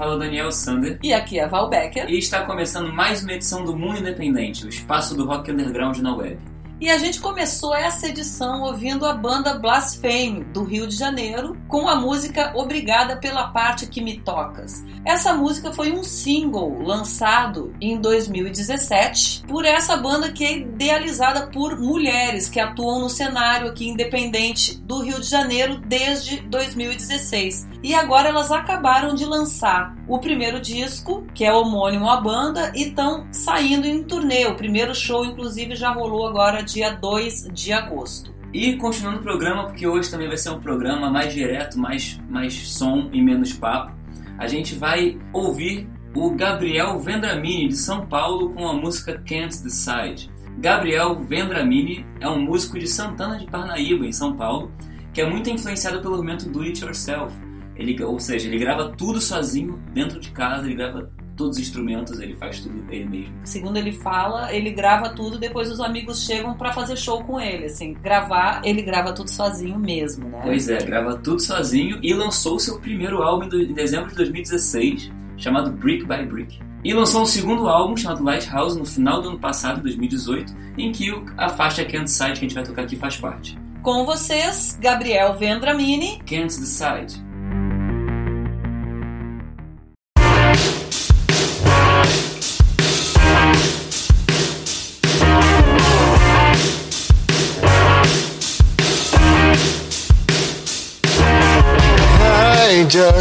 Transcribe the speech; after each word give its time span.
Fala 0.00 0.14
o 0.14 0.18
Daniel 0.18 0.50
Sander. 0.50 0.98
E 1.02 1.12
aqui 1.12 1.38
é 1.38 1.44
a 1.44 1.46
Val 1.46 1.68
Becker. 1.68 2.08
E 2.08 2.18
está 2.18 2.46
começando 2.46 2.90
mais 2.90 3.22
uma 3.22 3.34
edição 3.34 3.66
do 3.66 3.76
Mundo 3.76 3.98
Independente, 3.98 4.64
o 4.64 4.68
espaço 4.70 5.14
do 5.14 5.26
rock 5.26 5.52
underground 5.52 5.98
na 5.98 6.16
web. 6.16 6.38
E 6.80 6.88
a 6.88 6.96
gente 6.96 7.20
começou 7.20 7.74
essa 7.74 8.08
edição 8.08 8.62
ouvindo 8.62 9.04
a 9.04 9.12
banda 9.12 9.58
Blaspheme, 9.58 10.44
do 10.44 10.64
Rio 10.64 10.86
de 10.86 10.96
Janeiro, 10.96 11.54
com 11.68 11.86
a 11.86 11.96
música 11.96 12.54
Obrigada 12.56 13.18
pela 13.18 13.48
Parte 13.48 13.86
que 13.86 14.00
Me 14.00 14.18
Tocas. 14.18 14.82
Essa 15.04 15.34
música 15.34 15.70
foi 15.70 15.92
um 15.92 16.02
single 16.02 16.80
lançado 16.82 17.74
em 17.78 18.00
2017 18.00 19.44
por 19.46 19.66
essa 19.66 19.98
banda 19.98 20.32
que 20.32 20.42
é 20.42 20.56
idealizada 20.56 21.48
por 21.48 21.78
mulheres 21.78 22.48
que 22.48 22.58
atuam 22.58 23.00
no 23.00 23.10
cenário 23.10 23.68
aqui 23.68 23.86
independente 23.86 24.78
do 24.78 25.02
Rio 25.02 25.20
de 25.20 25.28
Janeiro 25.28 25.78
desde 25.86 26.40
2016. 26.40 27.68
E 27.82 27.94
agora 27.94 28.28
elas 28.28 28.50
acabaram 28.50 29.14
de 29.14 29.24
lançar 29.24 29.96
o 30.06 30.18
primeiro 30.18 30.60
disco, 30.60 31.24
que 31.34 31.44
é 31.44 31.52
homônimo 31.52 32.10
à 32.10 32.20
banda, 32.20 32.72
e 32.74 32.88
estão 32.88 33.26
saindo 33.32 33.86
em 33.86 34.02
turnê. 34.02 34.46
O 34.46 34.54
primeiro 34.54 34.94
show, 34.94 35.24
inclusive, 35.24 35.74
já 35.74 35.90
rolou 35.90 36.28
agora 36.28 36.62
dia 36.62 36.90
2 36.90 37.48
de 37.52 37.72
agosto. 37.72 38.34
E 38.52 38.76
continuando 38.76 39.20
o 39.20 39.22
programa, 39.22 39.64
porque 39.64 39.86
hoje 39.86 40.10
também 40.10 40.28
vai 40.28 40.36
ser 40.36 40.50
um 40.50 40.60
programa 40.60 41.08
mais 41.08 41.32
direto, 41.32 41.78
mais, 41.78 42.20
mais 42.28 42.52
som 42.68 43.08
e 43.12 43.22
menos 43.22 43.52
papo, 43.52 43.92
a 44.36 44.46
gente 44.46 44.74
vai 44.74 45.18
ouvir 45.32 45.88
o 46.14 46.30
Gabriel 46.30 46.98
Vendramini 46.98 47.68
de 47.68 47.76
São 47.76 48.06
Paulo 48.06 48.50
com 48.50 48.68
a 48.68 48.74
música 48.74 49.22
Can't 49.26 49.62
Decide. 49.62 50.30
Gabriel 50.58 51.20
Vendramini 51.20 52.04
é 52.20 52.28
um 52.28 52.42
músico 52.42 52.78
de 52.78 52.88
Santana 52.88 53.38
de 53.38 53.46
Parnaíba, 53.46 54.04
em 54.04 54.12
São 54.12 54.36
Paulo, 54.36 54.72
que 55.14 55.20
é 55.20 55.28
muito 55.28 55.48
influenciado 55.48 56.00
pelo 56.00 56.16
movimento 56.16 56.48
Do 56.48 56.62
It 56.62 56.82
Yourself. 56.84 57.34
Ele, 57.80 58.04
ou 58.04 58.20
seja, 58.20 58.46
ele 58.46 58.58
grava 58.58 58.90
tudo 58.90 59.18
sozinho 59.18 59.78
dentro 59.94 60.20
de 60.20 60.30
casa, 60.32 60.66
ele 60.66 60.74
grava 60.74 61.10
todos 61.34 61.56
os 61.56 61.62
instrumentos, 61.62 62.20
ele 62.20 62.36
faz 62.36 62.60
tudo 62.60 62.84
ele 62.90 63.06
mesmo. 63.06 63.34
Segundo 63.42 63.78
ele 63.78 63.92
fala, 63.92 64.54
ele 64.54 64.70
grava 64.70 65.08
tudo, 65.08 65.38
depois 65.38 65.70
os 65.70 65.80
amigos 65.80 66.26
chegam 66.26 66.52
para 66.52 66.74
fazer 66.74 66.94
show 66.94 67.24
com 67.24 67.40
ele, 67.40 67.64
assim, 67.64 67.94
gravar, 67.94 68.60
ele 68.62 68.82
grava 68.82 69.14
tudo 69.14 69.30
sozinho 69.30 69.78
mesmo, 69.78 70.28
né? 70.28 70.40
Pois 70.42 70.68
é, 70.68 70.76
grava 70.76 71.16
tudo 71.16 71.40
sozinho 71.40 71.98
e 72.02 72.12
lançou 72.12 72.58
seu 72.58 72.78
primeiro 72.78 73.22
álbum 73.22 73.46
em 73.56 73.72
dezembro 73.72 74.10
de 74.10 74.16
2016, 74.16 75.10
chamado 75.38 75.70
Brick 75.70 76.04
by 76.04 76.26
Brick. 76.26 76.60
E 76.84 76.92
lançou 76.92 77.22
um 77.22 77.26
segundo 77.26 77.66
álbum 77.66 77.96
chamado 77.96 78.22
Lighthouse 78.22 78.78
no 78.78 78.84
final 78.84 79.22
do 79.22 79.30
ano 79.30 79.38
passado, 79.38 79.82
2018, 79.82 80.54
em 80.76 80.92
que 80.92 81.10
a 81.38 81.48
faixa 81.48 81.82
Can't 81.82 82.04
Decide 82.04 82.32
que 82.32 82.38
a 82.38 82.42
gente 82.42 82.54
vai 82.54 82.64
tocar 82.64 82.82
aqui 82.82 82.96
faz 82.96 83.16
parte. 83.16 83.58
Com 83.82 84.04
vocês, 84.04 84.78
Gabriel 84.78 85.38
Vendramini. 85.38 86.18
Can't 86.26 86.60
Decide. 86.60 87.29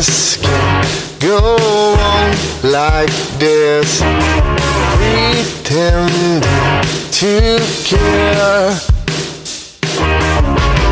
Just 0.01 0.42
can't 0.42 1.19
go 1.19 1.57
on 1.57 2.31
like 2.63 3.12
this, 3.38 4.00
pretending 4.96 6.40
to 7.12 7.60
care. 7.84 8.80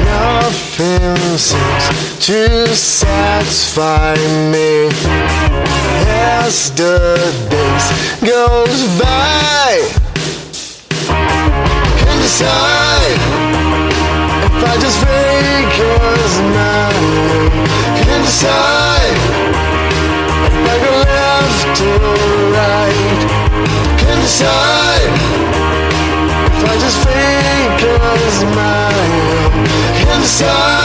Nothing 0.03 1.37
seems 1.37 2.25
to 2.25 2.75
satisfy 2.75 4.15
me 4.51 4.89
as 6.09 6.71
the 6.75 7.15
days 7.49 7.87
goes 8.29 8.81
by. 8.99 9.87
And 12.07 12.21
decide 12.21 13.19
if 14.43 14.63
I 14.65 14.77
just 14.81 14.99
fake 14.99 15.77
yours 15.79 16.39
now 16.51 17.76
inside. 18.17 19.17
I 20.43 20.75
a 20.81 20.95
left 21.05 21.77
or 21.81 22.17
right. 22.57 23.21
Inside. 24.13 25.13
If 26.53 26.63
I 26.65 26.75
just 26.85 26.99
think 27.05 27.77
it's 28.25 28.41
mine 28.57 29.27
Inside. 30.15 30.76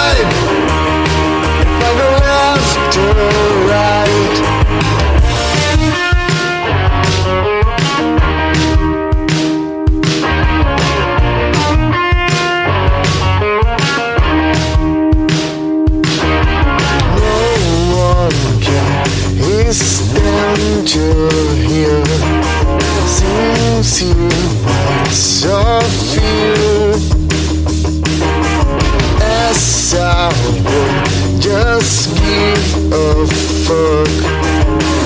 book. 33.72 34.08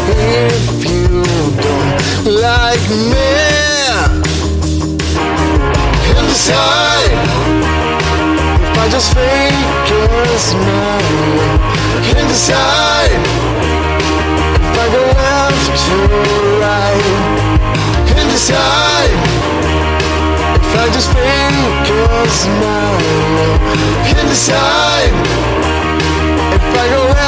If 0.09 0.85
you 0.91 1.23
don't 1.63 2.27
like 2.49 2.85
me, 3.13 3.31
and 6.17 6.27
decide 6.35 7.15
if 8.67 8.77
I 8.83 8.87
just 8.97 9.09
fake 9.15 9.91
a 9.93 10.39
smile, 10.51 11.47
and 12.17 12.27
decide 12.35 13.23
if 14.59 14.75
I 14.85 14.87
go 14.95 15.03
left 15.21 15.77
or 15.95 16.11
right, 16.65 17.07
and 18.19 18.29
decide. 18.37 19.15
If 20.59 20.73
I 20.83 20.87
just 20.97 21.09
fake 21.15 21.91
a 21.91 22.29
smile 22.43 23.01
and 24.19 24.29
decide 24.35 25.15
if 26.57 26.65
I 26.83 26.89
go 26.95 27.03
out. 27.21 27.26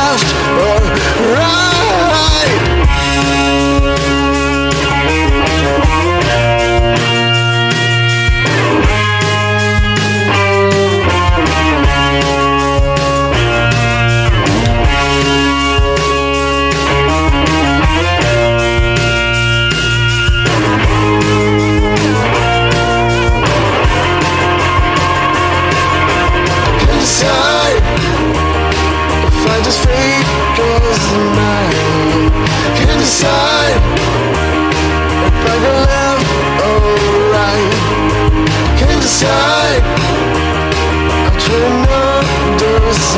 'Cause 43.09 43.17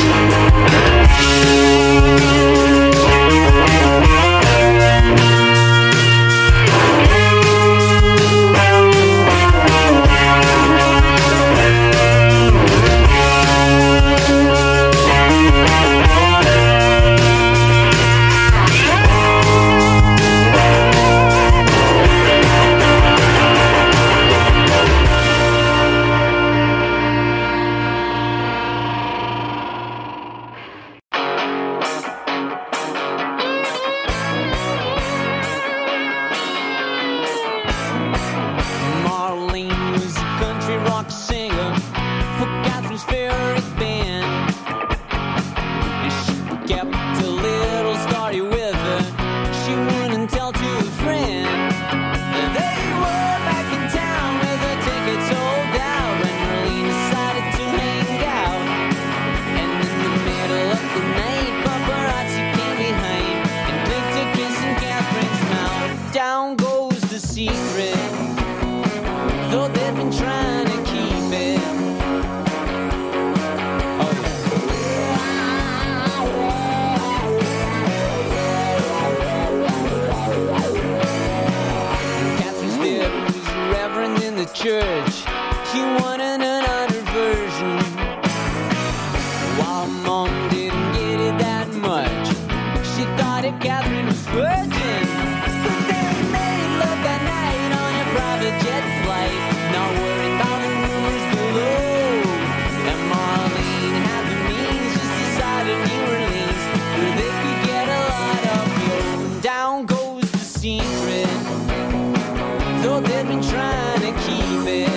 been 113.01 113.41
trying 113.41 114.01
to 114.01 114.11
keep 114.23 114.67
it. 114.67 114.88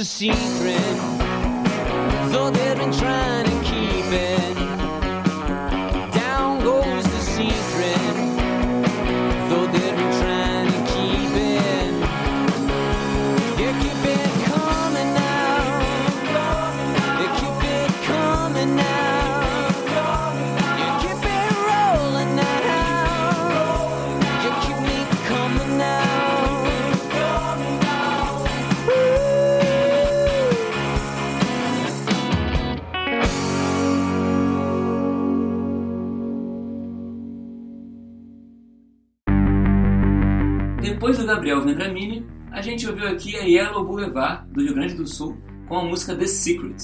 a 0.00 0.04
secret, 0.04 0.80
though 2.32 2.50
they've 2.50 2.78
been 2.78 2.90
trying. 2.90 3.39
Gabriel 41.50 41.62
Vendramini, 41.62 42.26
a 42.52 42.62
gente 42.62 42.86
ouviu 42.86 43.08
aqui 43.08 43.36
a 43.36 43.42
Yellow 43.42 43.84
Boulevard, 43.84 44.48
do 44.52 44.62
Rio 44.62 44.72
Grande 44.74 44.94
do 44.94 45.04
Sul, 45.06 45.36
com 45.68 45.78
a 45.78 45.84
música 45.84 46.14
The 46.14 46.26
Secret. 46.26 46.76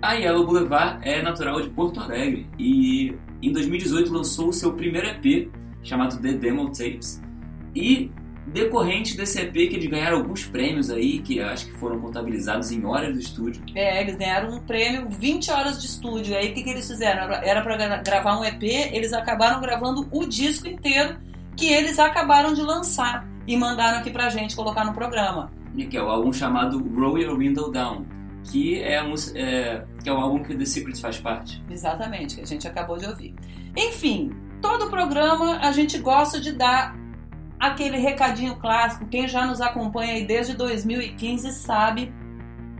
A 0.00 0.12
Yellow 0.14 0.46
Boulevard 0.46 0.98
é 1.08 1.20
natural 1.22 1.60
de 1.60 1.68
Porto 1.70 1.98
Alegre 2.00 2.46
e 2.58 3.12
em 3.42 3.52
2018 3.52 4.12
lançou 4.12 4.48
o 4.48 4.52
seu 4.52 4.72
primeiro 4.74 5.08
EP, 5.08 5.50
chamado 5.82 6.20
The 6.20 6.34
Demo 6.34 6.66
Tapes. 6.70 7.20
E 7.74 8.12
decorrente 8.46 9.16
desse 9.16 9.40
EP 9.40 9.52
que 9.52 9.74
eles 9.76 9.86
ganharam 9.90 10.18
alguns 10.18 10.44
prêmios 10.46 10.88
aí, 10.90 11.18
que 11.18 11.40
acho 11.40 11.66
que 11.66 11.72
foram 11.78 11.98
contabilizados 12.00 12.70
em 12.70 12.84
horas 12.84 13.12
de 13.14 13.24
estúdio. 13.24 13.62
É, 13.74 14.02
eles 14.02 14.14
ganharam 14.16 14.54
um 14.56 14.60
prêmio 14.60 15.08
20 15.10 15.50
horas 15.50 15.80
de 15.80 15.86
estúdio. 15.86 16.36
Aí 16.36 16.50
o 16.52 16.54
que, 16.54 16.62
que 16.62 16.70
eles 16.70 16.86
fizeram? 16.86 17.22
Era 17.32 17.60
pra 17.62 17.76
gra- 17.76 18.02
gravar 18.04 18.38
um 18.38 18.44
EP, 18.44 18.62
eles 18.92 19.12
acabaram 19.12 19.60
gravando 19.60 20.06
o 20.12 20.24
disco 20.26 20.68
inteiro 20.68 21.16
que 21.56 21.66
eles 21.72 21.98
acabaram 21.98 22.54
de 22.54 22.62
lançar 22.62 23.30
e 23.46 23.56
mandaram 23.56 23.98
aqui 23.98 24.10
pra 24.10 24.28
gente 24.28 24.54
colocar 24.56 24.84
no 24.84 24.92
programa. 24.92 25.50
Que 25.90 25.96
é 25.96 26.02
o 26.02 26.08
álbum 26.08 26.32
chamado 26.32 26.78
Roll 26.94 27.18
Your 27.18 27.38
Window 27.38 27.70
Down, 27.70 28.04
que 28.44 28.80
é, 28.82 29.02
música- 29.02 29.38
é, 29.38 29.84
que 30.02 30.08
é 30.08 30.12
o 30.12 30.16
álbum 30.16 30.42
que 30.42 30.54
The 30.54 30.64
Secret 30.64 31.00
faz 31.00 31.18
parte. 31.18 31.62
Exatamente, 31.70 32.36
que 32.36 32.40
a 32.42 32.46
gente 32.46 32.66
acabou 32.68 32.98
de 32.98 33.06
ouvir. 33.06 33.34
Enfim, 33.76 34.30
todo 34.60 34.90
programa 34.90 35.58
a 35.60 35.72
gente 35.72 35.96
gosta 35.98 36.38
de 36.40 36.52
dar 36.52 36.94
aquele 37.58 37.96
recadinho 37.96 38.56
clássico. 38.56 39.06
Quem 39.06 39.26
já 39.26 39.46
nos 39.46 39.60
acompanha 39.60 40.12
aí 40.14 40.26
desde 40.26 40.54
2015 40.54 41.52
sabe, 41.52 42.12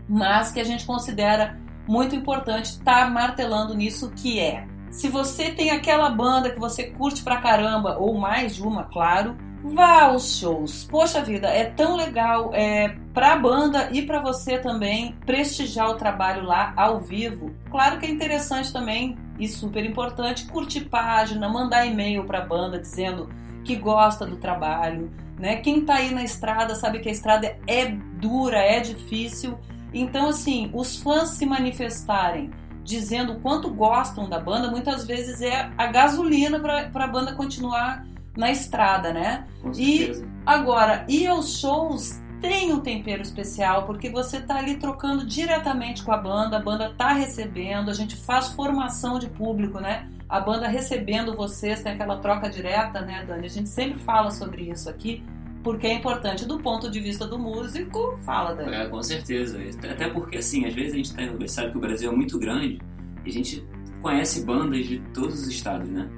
mas 0.07 0.51
que 0.51 0.59
a 0.59 0.63
gente 0.63 0.85
considera 0.85 1.57
muito 1.87 2.15
importante 2.15 2.65
estar 2.65 3.09
martelando 3.11 3.73
nisso 3.73 4.11
que 4.15 4.39
é. 4.39 4.67
Se 4.91 5.09
você 5.09 5.49
tem 5.49 5.71
aquela 5.71 6.09
banda 6.09 6.51
que 6.51 6.59
você 6.59 6.83
curte 6.91 7.23
pra 7.23 7.37
caramba, 7.37 7.97
ou 7.97 8.17
mais 8.19 8.55
de 8.55 8.61
uma, 8.61 8.83
claro, 8.83 9.35
vá 9.63 10.03
aos 10.03 10.37
shows. 10.37 10.83
Poxa 10.83 11.21
vida, 11.21 11.47
é 11.47 11.65
tão 11.65 11.95
legal 11.95 12.51
é, 12.53 12.89
pra 13.13 13.37
banda 13.37 13.89
e 13.91 14.01
pra 14.01 14.19
você 14.19 14.57
também 14.57 15.15
prestigiar 15.25 15.89
o 15.89 15.95
trabalho 15.95 16.43
lá 16.43 16.73
ao 16.75 16.99
vivo. 16.99 17.55
Claro 17.71 17.97
que 17.97 18.05
é 18.05 18.09
interessante 18.09 18.73
também 18.73 19.17
e 19.39 19.47
super 19.47 19.85
importante 19.85 20.45
curtir 20.47 20.81
página, 20.81 21.47
mandar 21.47 21.85
e-mail 21.85 22.25
pra 22.25 22.41
banda 22.41 22.77
dizendo 22.77 23.29
que 23.63 23.75
gosta 23.75 24.25
do 24.25 24.35
trabalho, 24.35 25.09
né? 25.39 25.55
Quem 25.57 25.85
tá 25.85 25.95
aí 25.95 26.13
na 26.13 26.23
estrada 26.23 26.75
sabe 26.75 26.99
que 26.99 27.07
a 27.07 27.11
estrada 27.11 27.57
é 27.65 27.85
dura, 27.85 28.57
é 28.57 28.81
difícil. 28.81 29.57
Então, 29.93 30.29
assim, 30.29 30.69
os 30.73 31.01
fãs 31.01 31.29
se 31.29 31.45
manifestarem 31.45 32.51
dizendo 32.83 33.33
o 33.33 33.39
quanto 33.39 33.69
gostam 33.69 34.27
da 34.27 34.37
banda, 34.37 34.69
muitas 34.69 35.05
vezes 35.05 35.41
é 35.41 35.71
a 35.77 35.87
gasolina 35.87 36.59
para 36.59 37.05
a 37.05 37.07
banda 37.07 37.33
continuar 37.33 38.05
na 38.37 38.51
estrada, 38.51 39.13
né? 39.13 39.45
Com 39.61 39.71
E- 39.71 39.97
certeza. 39.97 40.27
Agora, 40.45 41.05
ir 41.07 41.27
aos 41.27 41.57
shows 41.59 42.21
tem 42.41 42.73
um 42.73 42.81
tempero 42.81 43.21
especial, 43.21 43.85
porque 43.85 44.09
você 44.09 44.41
tá 44.41 44.57
ali 44.57 44.75
trocando 44.75 45.25
diretamente 45.25 46.03
com 46.03 46.11
a 46.11 46.17
banda, 46.17 46.57
a 46.57 46.59
banda 46.59 46.93
tá 46.97 47.13
recebendo, 47.13 47.89
a 47.89 47.93
gente 47.93 48.17
faz 48.17 48.49
formação 48.49 49.17
de 49.17 49.29
público, 49.29 49.79
né? 49.79 50.09
A 50.27 50.41
banda 50.41 50.67
recebendo 50.67 51.35
vocês, 51.37 51.81
tem 51.81 51.93
aquela 51.93 52.17
troca 52.17 52.49
direta, 52.49 52.99
né, 53.01 53.23
Dani? 53.25 53.45
A 53.45 53.49
gente 53.49 53.69
sempre 53.69 53.97
fala 53.99 54.29
sobre 54.29 54.63
isso 54.69 54.89
aqui, 54.89 55.23
porque 55.63 55.87
é 55.87 55.93
importante 55.93 56.45
do 56.45 56.59
ponto 56.59 56.91
de 56.91 56.99
vista 56.99 57.25
do 57.25 57.39
músico. 57.39 58.19
Fala, 58.25 58.53
Dani. 58.53 58.75
É, 58.75 58.87
com 58.87 59.01
certeza. 59.01 59.57
Até 59.89 60.09
porque, 60.09 60.37
assim, 60.39 60.65
às 60.65 60.73
vezes 60.73 60.93
a 60.93 60.97
gente 60.97 61.13
tá, 61.13 61.47
sabe 61.47 61.71
que 61.71 61.77
o 61.77 61.81
Brasil 61.81 62.11
é 62.11 62.15
muito 62.15 62.37
grande 62.37 62.81
e 63.25 63.29
a 63.29 63.31
gente 63.31 63.65
conhece 64.01 64.43
bandas 64.43 64.85
de 64.85 64.99
todos 65.13 65.39
os 65.43 65.47
estados, 65.47 65.87
né? 65.87 66.09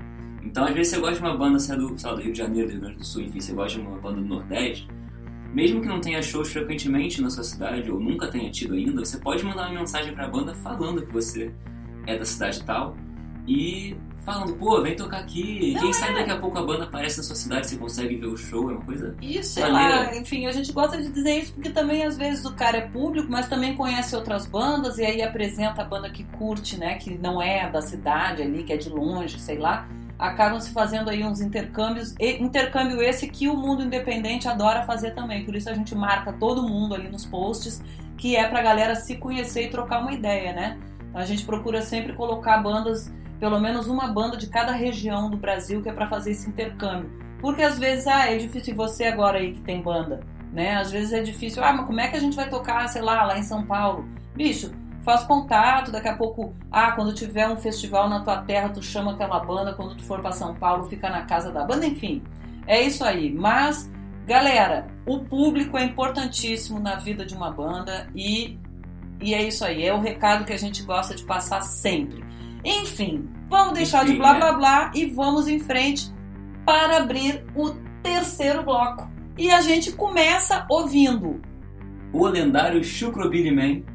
Então, 0.46 0.64
às 0.64 0.74
vezes 0.74 0.94
você 0.94 1.00
gosta 1.00 1.16
de 1.16 1.22
uma 1.22 1.36
banda, 1.36 1.60
sei 1.60 1.75
lá, 1.75 1.82
do, 1.82 2.00
sei 2.00 2.10
lá, 2.10 2.16
do 2.16 2.22
Rio 2.22 2.32
de 2.32 2.38
Janeiro, 2.38 2.68
do 2.68 2.72
Rio 2.74 2.82
Grande 2.82 2.98
do 2.98 3.06
Sul, 3.06 3.24
enfim, 3.24 3.42
você 3.42 3.54
gosta 3.54 3.80
de 3.80 3.86
uma 3.86 3.98
banda 3.98 4.22
do 4.22 4.28
Nordeste, 4.28 4.88
mesmo 5.54 5.82
que 5.82 5.88
não 5.88 6.00
tenha 6.00 6.22
shows 6.22 6.52
frequentemente 6.52 7.22
na 7.22 7.30
sua 7.30 7.44
cidade 7.44 7.90
ou 7.90 8.00
nunca 8.00 8.28
tenha 8.28 8.52
tido 8.52 8.74
ainda, 8.74 9.04
você 9.04 9.18
pode 9.18 9.44
mandar 9.44 9.70
uma 9.70 9.80
mensagem 9.80 10.14
pra 10.14 10.28
banda 10.28 10.54
falando 10.56 11.06
que 11.06 11.12
você 11.12 11.52
é 12.06 12.18
da 12.18 12.25
cidade 12.25 12.64
tal 12.64 12.96
e 13.48 13.96
falando, 14.25 14.56
pô, 14.56 14.82
vem 14.82 14.96
tocar 14.96 15.20
aqui. 15.20 15.74
Não, 15.74 15.82
Quem 15.82 15.90
é. 15.92 15.94
sabe 15.94 16.16
daqui 16.16 16.32
a 16.32 16.40
pouco 16.40 16.58
a 16.58 16.64
banda 16.64 16.86
aparece 16.86 17.18
na 17.18 17.24
sua 17.24 17.36
cidade, 17.36 17.68
você 17.68 17.78
consegue 17.78 18.16
ver 18.16 18.25
o 18.25 18.36
show, 18.36 18.70
é 18.70 18.74
uma 18.74 18.82
coisa 18.82 19.16
Isso, 19.22 19.54
sei 19.54 19.70
lá, 19.70 20.16
enfim, 20.18 20.48
a 20.48 20.52
gente 20.52 20.74
gosta 20.74 21.02
de 21.02 21.10
dizer 21.10 21.38
isso 21.38 21.54
porque 21.54 21.70
também 21.70 22.04
às 22.04 22.18
vezes 22.18 22.44
o 22.44 22.54
cara 22.54 22.78
é 22.78 22.88
público, 22.90 23.32
mas 23.32 23.48
também 23.48 23.75
conhece 23.75 24.16
outras 24.16 24.48
bandas 24.48 24.98
e 24.98 25.06
aí 25.06 25.22
apresenta 25.22 25.84
a 25.84 25.86
banda 25.86 26.10
que 26.10 26.24
curte, 26.24 26.78
né, 26.78 26.96
que 26.96 27.16
não 27.18 27.42
é 27.42 27.70
da 27.70 27.82
cidade 27.82 28.42
ali, 28.42 28.64
que 28.64 28.74
é 28.74 28.78
de 28.78 28.90
longe, 28.90 29.40
sei 29.40 29.58
lá. 29.58 29.88
Acabam 30.18 30.60
se 30.62 30.72
fazendo 30.72 31.10
aí 31.10 31.24
uns 31.24 31.42
intercâmbios, 31.42 32.16
intercâmbio 32.20 33.02
esse 33.02 33.28
que 33.28 33.50
o 33.50 33.56
mundo 33.56 33.84
independente 33.84 34.48
adora 34.48 34.84
fazer 34.84 35.12
também. 35.12 35.44
Por 35.44 35.56
isso 35.56 35.70
a 35.70 35.74
gente 35.74 35.94
marca 35.94 36.32
todo 36.32 36.64
mundo 36.64 36.96
ali 36.96 37.10
nos 37.10 37.26
posts, 37.26 37.84
que 38.18 38.36
é 38.36 38.48
pra 38.48 38.62
galera 38.62 38.96
se 38.96 39.18
conhecer 39.18 39.64
e 39.64 39.70
trocar 39.70 40.02
uma 40.02 40.14
ideia, 40.14 40.54
né? 40.54 40.80
A 41.14 41.26
gente 41.26 41.46
procura 41.46 41.82
sempre 41.82 42.14
colocar 42.14 42.58
bandas, 42.58 43.14
pelo 43.40 43.60
menos 43.60 43.88
uma 43.88 44.08
banda 44.08 44.38
de 44.38 44.48
cada 44.48 44.72
região 44.72 45.30
do 45.30 45.38
Brasil, 45.38 45.82
que 45.82 45.90
é 45.90 45.94
pra 45.94 46.08
fazer 46.08 46.32
esse 46.32 46.50
intercâmbio. 46.50 47.12
Porque 47.42 47.62
às 47.62 47.78
vezes, 47.78 48.08
ah, 48.08 48.32
é 48.32 48.38
difícil 48.38 48.76
você 48.76 49.06
agora 49.06 49.38
aí 49.38 49.54
que 49.54 49.62
tem 49.62 49.82
banda, 49.82 50.22
né? 50.54 50.76
Às 50.76 50.92
vezes 50.92 51.12
é 51.12 51.22
difícil, 51.22 51.64
ah, 51.64 51.74
mas 51.74 51.86
como 51.86 52.00
é 52.00 52.08
que 52.08 52.16
a 52.16 52.20
gente 52.20 52.36
vai 52.36 52.50
tocar, 52.50 52.88
sei 52.88 53.02
lá, 53.02 53.24
lá 53.24 53.38
em 53.38 53.44
São 53.44 53.66
Paulo? 53.66 54.08
Bicho, 54.34 54.72
faz 55.06 55.24
contato, 55.24 55.92
daqui 55.92 56.08
a 56.08 56.18
pouco, 56.18 56.54
ah, 56.72 56.92
quando 56.94 57.14
tiver 57.14 57.48
um 57.48 57.56
festival 57.56 58.10
na 58.10 58.22
tua 58.22 58.38
terra, 58.42 58.70
tu 58.70 58.82
chama 58.82 59.14
aquela 59.14 59.40
banda, 59.40 59.74
quando 59.74 59.96
tu 59.96 60.04
for 60.04 60.20
pra 60.20 60.32
São 60.32 60.56
Paulo, 60.56 60.86
fica 60.86 61.10
na 61.10 61.22
casa 61.22 61.52
da 61.52 61.64
banda, 61.64 61.86
enfim. 61.86 62.24
É 62.66 62.82
isso 62.82 63.04
aí. 63.04 63.32
Mas, 63.32 63.90
galera, 64.26 64.88
o 65.06 65.20
público 65.20 65.78
é 65.78 65.84
importantíssimo 65.86 66.80
na 66.80 66.96
vida 66.96 67.24
de 67.24 67.36
uma 67.36 67.52
banda 67.52 68.08
e, 68.16 68.58
e 69.22 69.36
é 69.36 69.48
isso 69.48 69.64
aí. 69.64 69.86
É 69.86 69.94
o 69.94 70.02
recado 70.02 70.44
que 70.44 70.54
a 70.54 70.58
gente 70.58 70.82
gosta 70.82 71.14
de 71.14 71.24
passar 71.24 71.62
sempre. 71.62 72.26
Enfim, 72.64 73.30
vamos 73.48 73.76
deixar 73.76 74.04
de 74.06 74.12
Enfim, 74.14 74.20
blá 74.20 74.34
né? 74.34 74.40
blá 74.40 74.54
blá 74.54 74.92
e 74.96 75.06
vamos 75.06 75.48
em 75.48 75.60
frente 75.60 76.12
para 76.66 76.98
abrir 76.98 77.46
o 77.56 77.70
terceiro 78.02 78.64
bloco. 78.64 79.08
E 79.38 79.52
a 79.52 79.62
gente 79.62 79.92
começa 79.92 80.66
ouvindo. 80.68 81.40
o 82.12 82.26
lendário 82.26 82.84
Shukro 82.84 83.30
Billy 83.30 83.52
Man 83.52 83.95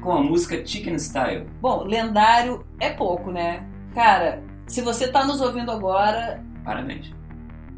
com 0.00 0.12
a 0.12 0.22
música 0.22 0.64
Chicken 0.64 0.98
Style. 0.98 1.46
Bom, 1.60 1.84
lendário 1.84 2.64
é 2.80 2.90
pouco, 2.90 3.30
né? 3.30 3.66
Cara, 3.94 4.42
se 4.66 4.80
você 4.82 5.08
tá 5.08 5.24
nos 5.24 5.40
ouvindo 5.40 5.70
agora, 5.70 6.42
Parabéns. 6.68 7.10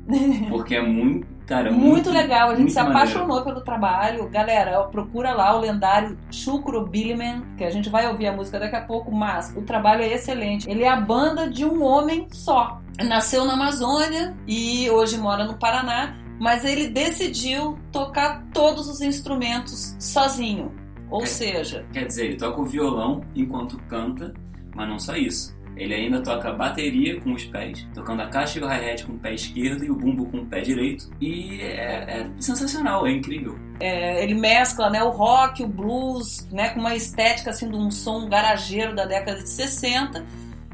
Porque 0.50 0.74
é 0.74 0.82
muito, 0.82 1.24
cara, 1.46 1.70
muito, 1.70 2.10
legal. 2.10 2.48
A 2.48 2.56
gente 2.56 2.62
muito 2.62 2.72
se 2.72 2.82
maneiro. 2.82 2.98
apaixonou 2.98 3.44
pelo 3.44 3.60
trabalho. 3.60 4.28
Galera, 4.28 4.82
procura 4.84 5.32
lá 5.32 5.56
o 5.56 5.60
lendário 5.60 6.18
Shukro 6.32 6.84
Billyman, 6.88 7.44
que 7.56 7.62
a 7.62 7.70
gente 7.70 7.88
vai 7.88 8.08
ouvir 8.08 8.26
a 8.26 8.32
música 8.32 8.58
daqui 8.58 8.74
a 8.74 8.80
pouco, 8.80 9.12
mas 9.12 9.54
o 9.56 9.62
trabalho 9.62 10.02
é 10.02 10.12
excelente. 10.12 10.68
Ele 10.68 10.82
é 10.82 10.88
a 10.88 11.00
banda 11.00 11.48
de 11.48 11.64
um 11.64 11.84
homem 11.84 12.26
só. 12.32 12.80
Nasceu 13.04 13.44
na 13.44 13.52
Amazônia 13.52 14.36
e 14.44 14.90
hoje 14.90 15.16
mora 15.16 15.44
no 15.44 15.56
Paraná, 15.56 16.16
mas 16.40 16.64
ele 16.64 16.88
decidiu 16.88 17.78
tocar 17.92 18.42
todos 18.52 18.88
os 18.88 19.00
instrumentos 19.00 19.94
sozinho. 20.00 20.79
Ou 21.10 21.22
É. 21.22 21.26
seja, 21.26 21.84
Quer 21.92 22.06
dizer, 22.06 22.26
ele 22.26 22.36
toca 22.36 22.60
o 22.60 22.64
violão 22.64 23.22
enquanto 23.34 23.76
canta, 23.88 24.32
mas 24.74 24.88
não 24.88 24.98
só 24.98 25.16
isso. 25.16 25.58
Ele 25.76 25.94
ainda 25.94 26.20
toca 26.20 26.52
bateria 26.52 27.18
com 27.20 27.32
os 27.32 27.44
pés, 27.44 27.86
tocando 27.94 28.20
a 28.20 28.26
caixa 28.26 28.58
e 28.58 28.62
o 28.62 28.66
hi-hat 28.66 29.04
com 29.06 29.14
o 29.14 29.18
pé 29.18 29.32
esquerdo 29.34 29.82
e 29.84 29.90
o 29.90 29.94
bumbo 29.94 30.26
com 30.26 30.38
o 30.38 30.46
pé 30.46 30.60
direito. 30.60 31.08
E 31.20 31.60
é, 31.62 32.20
é 32.20 32.30
sensacional, 32.38 33.06
é 33.06 33.12
incrível. 33.12 33.58
É, 33.78 34.22
ele 34.22 34.34
mescla 34.34 34.90
né, 34.90 35.02
o 35.02 35.08
rock, 35.10 35.62
o 35.62 35.68
blues, 35.68 36.46
né, 36.52 36.70
com 36.70 36.80
uma 36.80 36.94
estética 36.94 37.50
assim, 37.50 37.70
de 37.70 37.76
um 37.76 37.90
som 37.90 38.28
garageiro 38.28 38.94
da 38.94 39.06
década 39.06 39.38
de 39.42 39.48
60. 39.48 40.26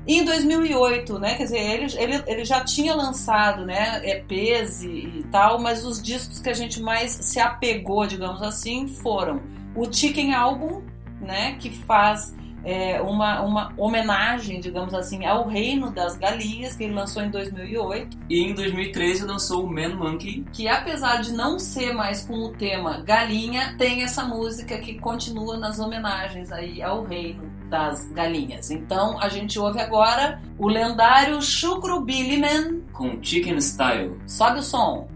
E 0.08 0.18
em 0.20 0.24
2008, 0.24 1.18
né, 1.20 1.34
quer 1.34 1.44
dizer, 1.44 1.58
ele, 1.60 1.86
ele, 1.98 2.22
ele 2.26 2.44
já 2.44 2.64
tinha 2.64 2.94
lançado 2.94 3.64
né, 3.64 4.00
EPs 4.04 4.82
e, 4.82 4.88
e 4.88 5.24
tal, 5.30 5.60
mas 5.60 5.84
os 5.84 6.02
discos 6.02 6.40
que 6.40 6.48
a 6.48 6.54
gente 6.54 6.80
mais 6.80 7.12
se 7.12 7.38
apegou, 7.38 8.06
digamos 8.06 8.42
assim, 8.42 8.88
foram 8.88 9.40
o 9.76 9.92
Chicken 9.92 10.34
Album, 10.34 10.82
né, 11.20 11.56
que 11.58 11.70
faz 11.70 12.34
é, 12.66 13.00
uma, 13.00 13.42
uma 13.42 13.72
homenagem, 13.76 14.58
digamos 14.58 14.92
assim, 14.92 15.24
ao 15.24 15.46
Reino 15.46 15.92
das 15.92 16.16
Galinhas, 16.18 16.74
que 16.74 16.82
ele 16.82 16.94
lançou 16.94 17.22
em 17.22 17.30
2008 17.30 18.18
E 18.28 18.42
em 18.42 18.54
2013 18.54 19.24
lançou 19.24 19.64
o 19.64 19.72
Man 19.72 19.94
Monkey, 19.94 20.44
que 20.52 20.66
apesar 20.66 21.22
de 21.22 21.32
não 21.32 21.60
ser 21.60 21.92
mais 21.92 22.26
com 22.26 22.34
o 22.34 22.50
tema 22.50 23.00
galinha, 23.02 23.76
tem 23.78 24.02
essa 24.02 24.24
música 24.24 24.78
que 24.78 24.98
continua 24.98 25.56
nas 25.56 25.78
homenagens 25.78 26.50
aí 26.50 26.82
ao 26.82 27.04
reino 27.04 27.48
das 27.70 28.10
galinhas. 28.12 28.72
Então 28.72 29.20
a 29.20 29.28
gente 29.28 29.58
ouve 29.60 29.80
agora 29.80 30.42
o 30.58 30.68
lendário 30.68 31.40
Shukru 31.40 32.00
Billyman. 32.00 32.82
com 32.92 33.22
Chicken 33.22 33.60
Style. 33.60 34.16
Sobe 34.26 34.58
o 34.58 34.62
som. 34.62 35.08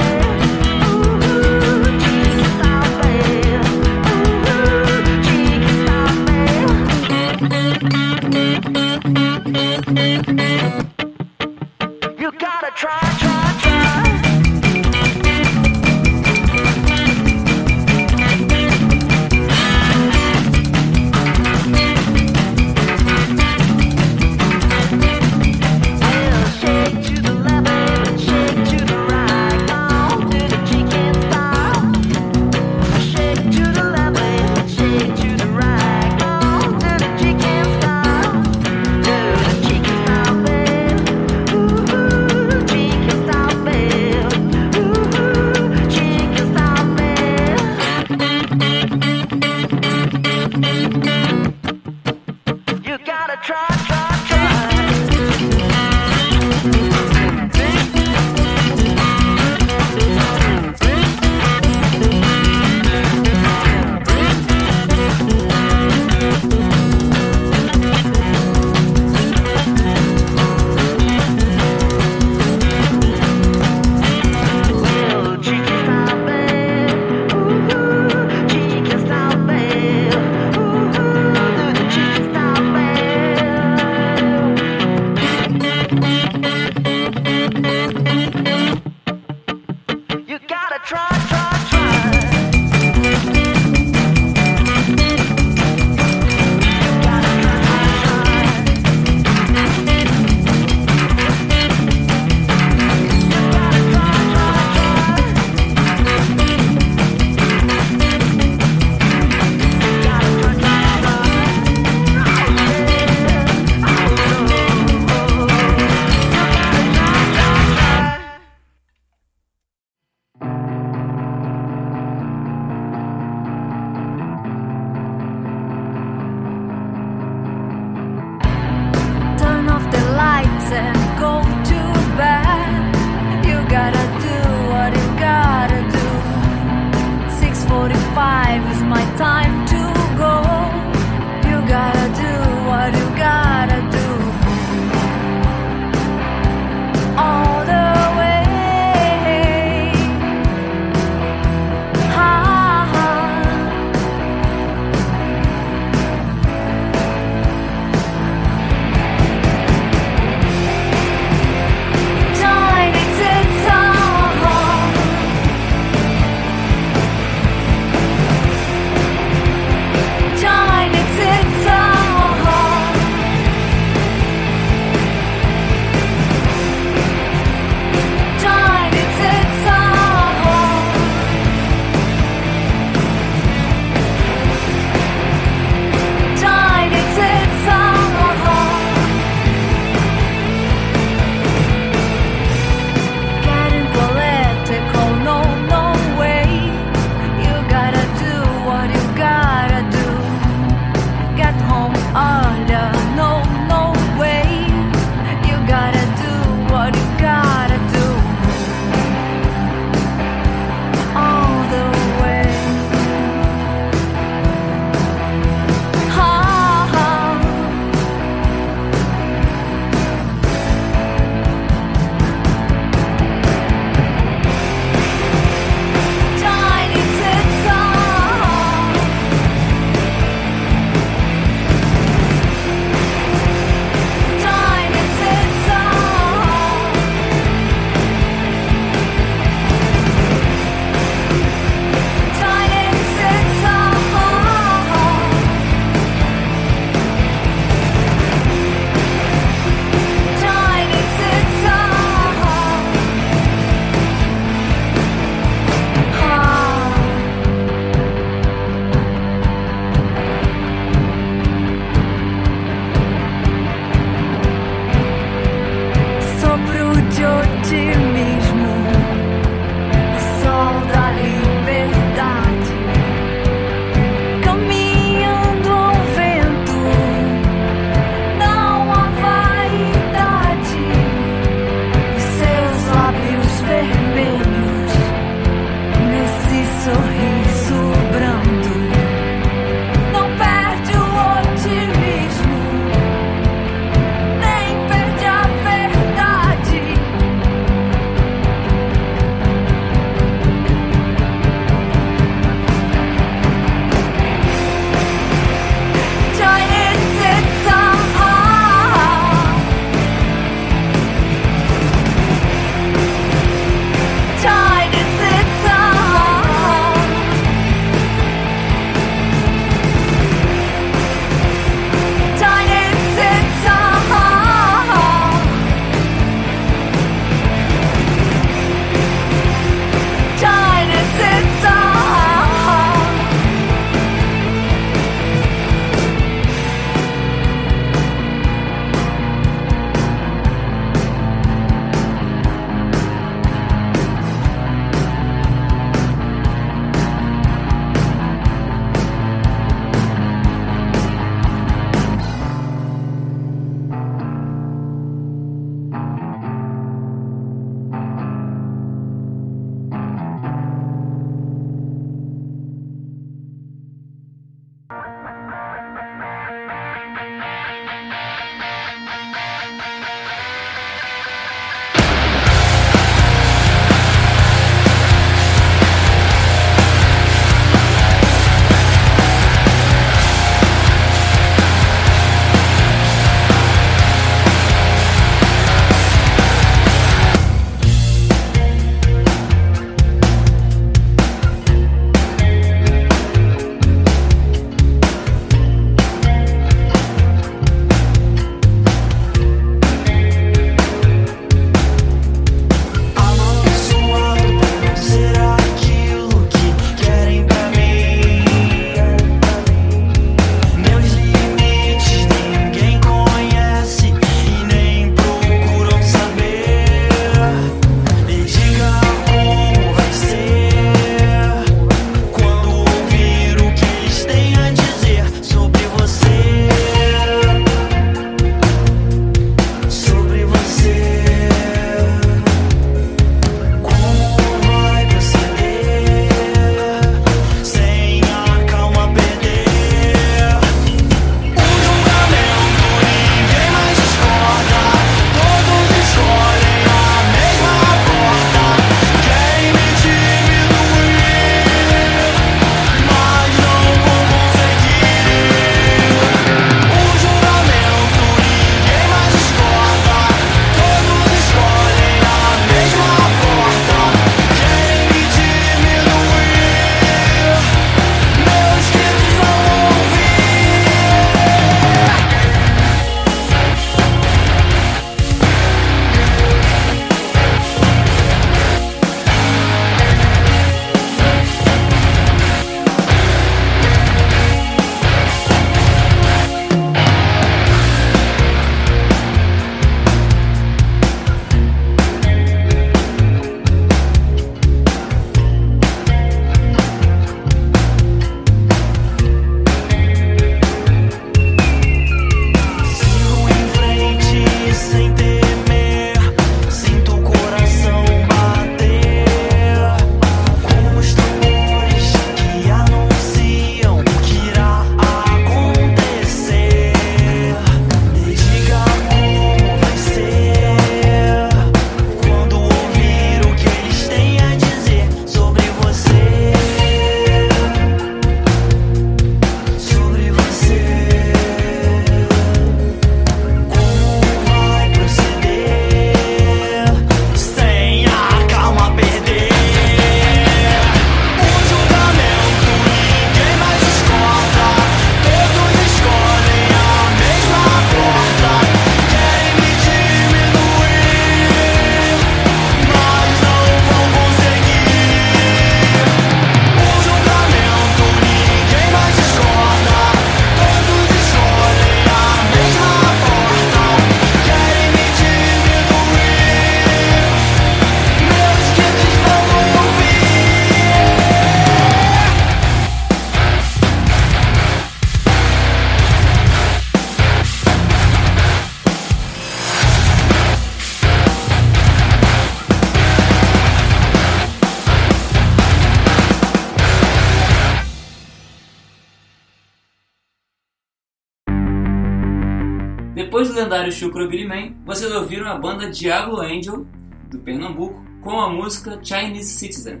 Billy 594.12 594.46
Man, 594.46 594.74
vocês 594.84 595.10
ouviram 595.10 595.46
a 595.46 595.58
banda 595.58 595.90
Diablo 595.90 596.40
Angel, 596.40 596.86
do 597.30 597.38
Pernambuco, 597.38 598.04
com 598.20 598.38
a 598.38 598.50
música 598.50 599.00
Chinese 599.02 599.54
Citizen. 599.54 600.00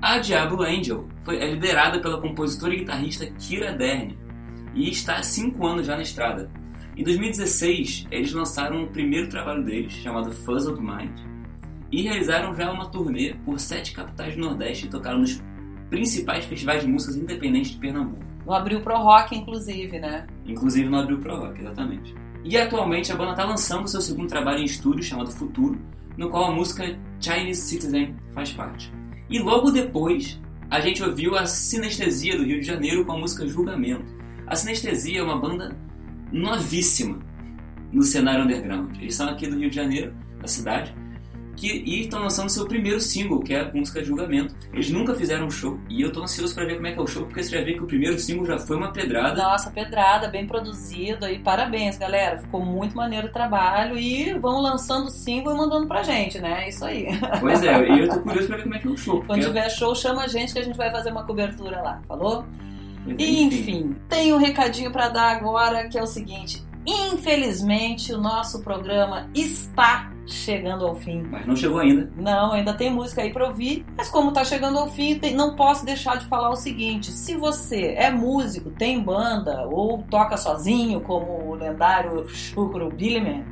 A 0.00 0.18
Diablo 0.18 0.62
Angel 0.62 1.08
foi, 1.24 1.38
é 1.38 1.50
liderada 1.50 2.00
pela 2.00 2.20
compositora 2.20 2.74
e 2.74 2.78
guitarrista 2.78 3.26
Kira 3.26 3.72
Dern 3.72 4.16
e 4.74 4.88
está 4.88 5.16
há 5.16 5.22
5 5.22 5.66
anos 5.66 5.86
já 5.86 5.96
na 5.96 6.02
estrada. 6.02 6.50
Em 6.96 7.02
2016, 7.02 8.06
eles 8.10 8.32
lançaram 8.32 8.84
o 8.84 8.88
primeiro 8.88 9.28
trabalho 9.28 9.64
deles, 9.64 9.92
chamado 9.94 10.30
Fuzzled 10.30 10.80
Mind, 10.80 11.18
e 11.90 12.02
realizaram 12.02 12.54
já 12.54 12.70
uma 12.70 12.88
turnê 12.88 13.34
por 13.44 13.58
sete 13.58 13.92
capitais 13.92 14.36
do 14.36 14.42
Nordeste 14.42 14.86
e 14.86 14.90
tocaram 14.90 15.18
nos 15.18 15.42
principais 15.90 16.44
festivais 16.44 16.82
de 16.82 16.88
músicas 16.88 17.16
independentes 17.16 17.72
de 17.72 17.78
Pernambuco. 17.78 18.24
No 18.46 18.52
Abril 18.52 18.80
Pro 18.80 18.96
Rock, 18.96 19.36
inclusive, 19.36 19.98
né? 19.98 20.26
Inclusive 20.46 20.88
no 20.88 20.98
Abril 20.98 21.18
Pro 21.18 21.36
Rock, 21.36 21.60
exatamente. 21.60 22.21
E 22.44 22.58
atualmente 22.58 23.12
a 23.12 23.16
banda 23.16 23.32
está 23.32 23.44
lançando 23.44 23.88
seu 23.88 24.00
segundo 24.00 24.28
trabalho 24.28 24.60
em 24.60 24.64
estúdio 24.64 25.02
chamado 25.02 25.30
Futuro, 25.30 25.80
no 26.16 26.28
qual 26.28 26.44
a 26.44 26.54
música 26.54 26.98
Chinese 27.20 27.62
Citizen 27.62 28.16
faz 28.34 28.52
parte. 28.52 28.92
E 29.30 29.38
logo 29.38 29.70
depois 29.70 30.40
a 30.70 30.80
gente 30.80 31.02
ouviu 31.02 31.36
a 31.36 31.46
Sinestesia 31.46 32.36
do 32.36 32.44
Rio 32.44 32.60
de 32.60 32.66
Janeiro 32.66 33.04
com 33.04 33.12
a 33.12 33.18
música 33.18 33.46
Julgamento. 33.46 34.12
A 34.46 34.56
Sinestesia 34.56 35.20
é 35.20 35.22
uma 35.22 35.38
banda 35.38 35.76
novíssima 36.32 37.18
no 37.92 38.02
cenário 38.02 38.44
underground. 38.44 38.96
Eles 38.98 39.14
são 39.14 39.28
aqui 39.28 39.46
do 39.46 39.58
Rio 39.58 39.70
de 39.70 39.76
Janeiro, 39.76 40.14
da 40.40 40.48
cidade, 40.48 40.94
que, 41.56 41.68
e 41.86 42.00
estão 42.00 42.20
lançando 42.20 42.48
seu 42.48 42.66
primeiro 42.66 43.00
single, 43.00 43.40
que 43.40 43.54
é 43.54 43.60
a 43.60 43.72
música 43.72 44.04
Julgamento. 44.04 44.54
Eles 44.72 44.90
nunca 44.90 45.14
fizeram 45.14 45.46
um 45.46 45.50
show 45.50 45.78
e 45.88 46.02
eu 46.02 46.12
tô 46.12 46.22
ansioso 46.22 46.54
para 46.54 46.64
ver 46.64 46.76
como 46.76 46.86
é 46.86 46.92
que 46.92 46.98
é 46.98 47.02
o 47.02 47.06
show, 47.06 47.24
porque 47.24 47.42
você 47.42 47.58
já 47.58 47.64
vê 47.64 47.74
que 47.74 47.82
o 47.82 47.86
primeiro 47.86 48.18
single 48.18 48.46
já 48.46 48.58
foi 48.58 48.76
uma 48.76 48.92
pedrada. 48.92 49.42
Nossa, 49.42 49.70
pedrada, 49.70 50.28
bem 50.28 50.46
produzido 50.46 51.24
aí. 51.24 51.38
Parabéns, 51.38 51.96
galera. 51.98 52.38
Ficou 52.38 52.64
muito 52.64 52.96
maneiro 52.96 53.28
o 53.28 53.32
trabalho 53.32 53.98
e 53.98 54.32
vão 54.38 54.60
lançando 54.60 55.10
single 55.10 55.54
e 55.54 55.56
mandando 55.56 55.86
pra 55.86 56.02
gente, 56.02 56.38
né? 56.40 56.64
É 56.64 56.68
isso 56.68 56.84
aí. 56.84 57.06
Pois 57.40 57.62
é, 57.62 57.88
e 57.88 58.00
eu 58.00 58.08
tô 58.08 58.20
curioso 58.20 58.48
pra 58.48 58.56
ver 58.56 58.62
como 58.64 58.74
é 58.74 58.78
que 58.78 58.86
é 58.88 58.90
o 58.90 58.96
show. 58.96 59.22
Quando 59.26 59.42
tiver 59.44 59.68
show, 59.70 59.94
chama 59.94 60.22
a 60.22 60.28
gente 60.28 60.52
que 60.52 60.58
a 60.58 60.64
gente 60.64 60.76
vai 60.76 60.90
fazer 60.90 61.10
uma 61.10 61.24
cobertura 61.24 61.80
lá, 61.80 62.00
falou? 62.06 62.44
É, 63.06 63.14
E, 63.18 63.42
enfim, 63.42 63.96
tem 64.08 64.32
um 64.32 64.38
recadinho 64.38 64.90
pra 64.92 65.08
dar 65.08 65.36
agora 65.36 65.88
que 65.88 65.98
é 65.98 66.02
o 66.02 66.06
seguinte: 66.06 66.62
infelizmente 66.86 68.12
o 68.12 68.18
nosso 68.18 68.62
programa 68.62 69.28
está 69.34 70.11
chegando 70.32 70.86
ao 70.86 70.94
fim. 70.94 71.22
Mas 71.30 71.46
não 71.46 71.54
chegou 71.56 71.78
ainda. 71.80 72.10
Não, 72.16 72.52
ainda 72.52 72.72
tem 72.74 72.90
música 72.90 73.22
aí 73.22 73.32
pra 73.32 73.46
ouvir, 73.46 73.84
mas 73.96 74.08
como 74.08 74.32
tá 74.32 74.44
chegando 74.44 74.78
ao 74.78 74.88
fim, 74.88 75.18
tem- 75.18 75.34
não 75.34 75.54
posso 75.56 75.84
deixar 75.84 76.18
de 76.18 76.26
falar 76.26 76.50
o 76.50 76.56
seguinte: 76.56 77.10
se 77.10 77.36
você 77.36 77.94
é 77.96 78.10
músico, 78.10 78.70
tem 78.70 79.00
banda 79.00 79.66
ou 79.68 80.02
toca 80.10 80.36
sozinho, 80.36 81.00
como 81.00 81.48
o 81.50 81.54
lendário 81.54 82.28
Chucro 82.28 82.88
Billyman, 82.90 83.44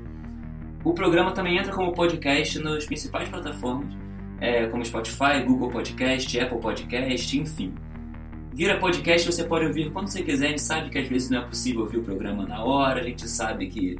o 0.83 0.93
programa 0.93 1.31
também 1.31 1.57
entra 1.57 1.73
como 1.73 1.93
podcast 1.93 2.59
nas 2.59 2.85
principais 2.85 3.29
plataformas, 3.29 3.93
é, 4.39 4.65
como 4.67 4.85
Spotify, 4.85 5.43
Google 5.45 5.69
Podcast, 5.69 6.39
Apple 6.39 6.59
Podcast, 6.59 7.37
enfim. 7.37 7.73
Vira 8.53 8.77
podcast, 8.77 9.31
você 9.31 9.43
pode 9.43 9.65
ouvir 9.65 9.91
quando 9.91 10.07
você 10.07 10.23
quiser, 10.23 10.47
a 10.47 10.49
gente 10.49 10.61
sabe 10.61 10.89
que 10.89 10.97
às 10.97 11.07
vezes 11.07 11.29
não 11.29 11.39
é 11.39 11.45
possível 11.45 11.81
ouvir 11.81 11.97
o 11.97 12.03
programa 12.03 12.45
na 12.45 12.63
hora, 12.63 13.01
a 13.01 13.03
gente 13.03 13.27
sabe 13.27 13.67
que... 13.67 13.97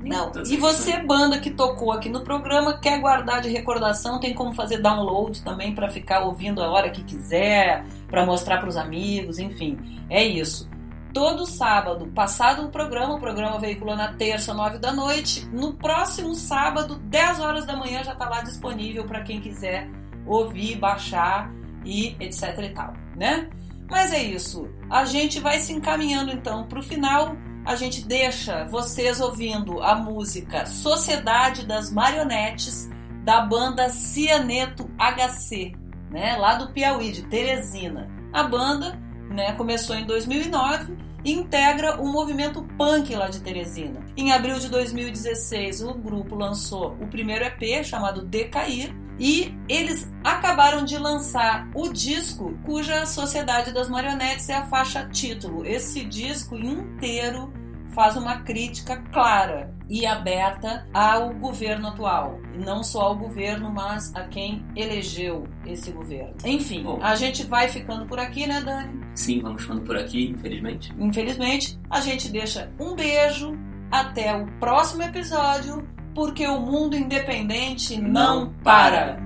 Não, 0.00 0.30
e 0.46 0.56
você, 0.56 0.98
banda 0.98 1.38
que 1.38 1.50
tocou 1.50 1.90
aqui 1.90 2.08
no 2.08 2.22
programa, 2.22 2.78
quer 2.78 3.00
guardar 3.00 3.40
de 3.40 3.48
recordação, 3.48 4.20
tem 4.20 4.34
como 4.34 4.54
fazer 4.54 4.78
download 4.78 5.42
também 5.42 5.74
pra 5.74 5.88
ficar 5.88 6.20
ouvindo 6.20 6.62
a 6.62 6.70
hora 6.70 6.90
que 6.90 7.02
quiser, 7.02 7.84
pra 8.06 8.24
mostrar 8.24 8.58
pros 8.58 8.76
amigos, 8.76 9.38
enfim. 9.38 9.78
É 10.08 10.22
isso. 10.22 10.68
Todo 11.12 11.46
sábado, 11.46 12.06
passado 12.08 12.66
o 12.66 12.70
programa, 12.70 13.14
o 13.14 13.18
programa 13.18 13.58
veicula 13.58 13.96
na 13.96 14.12
terça, 14.12 14.52
nove 14.52 14.78
da 14.78 14.92
noite. 14.92 15.48
No 15.50 15.72
próximo 15.72 16.34
sábado, 16.34 16.96
10 16.96 17.40
horas 17.40 17.64
da 17.64 17.74
manhã, 17.74 18.04
já 18.04 18.14
tá 18.14 18.28
lá 18.28 18.42
disponível 18.42 19.06
pra 19.06 19.22
quem 19.22 19.40
quiser 19.40 19.88
ouvir, 20.26 20.76
baixar 20.76 21.50
e 21.84 22.14
etc 22.20 22.58
e 22.58 22.68
tal, 22.68 22.92
né? 23.16 23.48
Mas 23.88 24.12
é 24.12 24.22
isso. 24.22 24.68
A 24.90 25.04
gente 25.04 25.40
vai 25.40 25.58
se 25.58 25.72
encaminhando 25.72 26.32
então 26.32 26.66
pro 26.66 26.82
final 26.82 27.34
a 27.66 27.74
gente 27.74 28.06
deixa 28.06 28.64
vocês 28.66 29.20
ouvindo 29.20 29.82
a 29.82 29.96
música 29.96 30.64
Sociedade 30.66 31.66
das 31.66 31.92
Marionetes 31.92 32.88
da 33.24 33.40
banda 33.40 33.88
Cianeto 33.88 34.88
HC, 34.96 35.72
né, 36.12 36.36
lá 36.36 36.54
do 36.54 36.72
Piauí, 36.72 37.10
de 37.10 37.22
Teresina. 37.22 38.08
A 38.32 38.44
banda 38.44 38.96
né, 39.28 39.52
começou 39.54 39.96
em 39.96 40.06
2009 40.06 40.96
e 41.24 41.32
integra 41.32 42.00
o 42.00 42.06
movimento 42.06 42.62
punk 42.78 43.12
lá 43.16 43.26
de 43.26 43.40
Teresina. 43.40 43.98
Em 44.16 44.30
abril 44.30 44.60
de 44.60 44.68
2016, 44.68 45.82
o 45.82 45.94
grupo 45.94 46.36
lançou 46.36 46.92
o 47.00 47.08
primeiro 47.08 47.44
EP 47.44 47.84
chamado 47.84 48.24
Decair 48.24 48.94
e 49.18 49.54
eles 49.68 50.10
acabaram 50.22 50.84
de 50.84 50.98
lançar 50.98 51.68
o 51.74 51.88
disco 51.90 52.56
cuja 52.64 53.06
Sociedade 53.06 53.72
das 53.72 53.88
Marionetes 53.88 54.48
é 54.48 54.54
a 54.54 54.66
faixa 54.66 55.08
título. 55.08 55.64
Esse 55.64 56.04
disco 56.04 56.56
inteiro 56.56 57.52
faz 57.96 58.14
uma 58.14 58.42
crítica 58.42 58.98
clara 59.10 59.74
e 59.88 60.04
aberta 60.04 60.86
ao 60.92 61.32
governo 61.32 61.88
atual. 61.88 62.38
E 62.52 62.58
não 62.58 62.82
só 62.82 63.02
ao 63.02 63.16
governo, 63.16 63.72
mas 63.72 64.14
a 64.14 64.24
quem 64.24 64.62
elegeu 64.76 65.48
esse 65.64 65.90
governo. 65.92 66.34
Enfim, 66.44 66.82
Bom. 66.82 66.98
a 67.02 67.14
gente 67.14 67.44
vai 67.44 67.68
ficando 67.68 68.04
por 68.04 68.18
aqui, 68.18 68.46
né, 68.46 68.60
Dani? 68.60 69.00
Sim, 69.14 69.40
vamos 69.40 69.62
ficando 69.62 69.80
por 69.80 69.96
aqui, 69.96 70.28
infelizmente. 70.28 70.92
Infelizmente, 70.98 71.78
a 71.88 72.00
gente 72.00 72.28
deixa 72.28 72.70
um 72.78 72.94
beijo. 72.94 73.56
Até 73.88 74.36
o 74.36 74.46
próximo 74.58 75.04
episódio, 75.04 75.88
porque 76.16 76.48
o 76.48 76.58
mundo 76.58 76.96
independente 76.96 78.00
não, 78.00 78.48
para. 78.64 79.18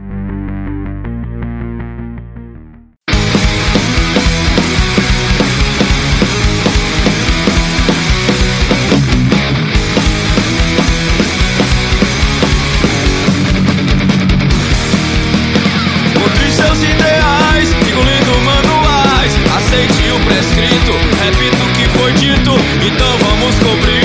Aceite 19.56 20.10
o 20.10 20.24
prescrito, 20.24 20.92
repito 21.22 21.62
o 21.64 21.72
que 21.74 21.88
foi 21.98 22.12
dito. 22.14 22.50
Então 22.84 23.18
vamos 23.18 23.54
cobrir 23.60 23.99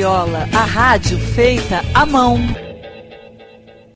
Graviola, 0.00 0.48
a 0.54 0.64
rádio 0.64 1.18
feita 1.18 1.82
à 1.92 2.06
mão. 2.06 2.38